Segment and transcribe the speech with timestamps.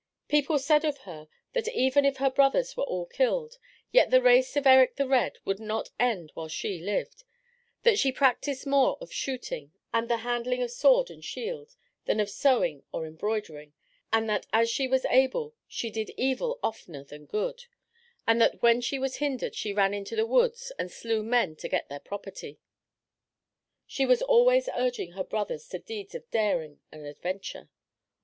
[0.27, 3.59] People said of her that even if her brothers were all killed,
[3.91, 7.23] yet the race of Erik the Red would not end while she lived;
[7.83, 11.75] that "she practised more of shooting and the handling of sword and shield
[12.05, 13.73] than of sewing or embroidering,
[14.11, 17.65] and that as she was able, she did evil oftener than good;
[18.27, 21.69] and that when she was hindered she ran into the woods and slew men to
[21.69, 22.59] get their property."
[23.85, 27.69] She was always urging her brothers to deeds of daring and adventure.